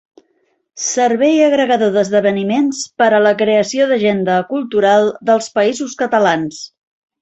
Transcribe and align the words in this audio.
Servei 0.83 1.35
agregador 1.47 1.91
d'esdeveniments 1.97 2.81
per 3.03 3.11
a 3.13 3.21
la 3.27 3.37
creació 3.45 3.89
d'agenda 3.95 4.41
cultural 4.57 5.17
dels 5.33 5.55
Països 5.61 5.99
Catalans. 6.05 6.65